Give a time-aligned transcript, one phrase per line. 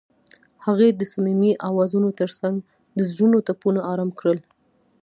[0.65, 2.55] هغې د صمیمي اوازونو ترڅنګ
[2.97, 4.39] د زړونو ټپونه آرام کړل.